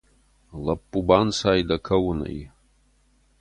[0.63, 2.39] Лӕппу, банцай дӕ кӕуынӕй!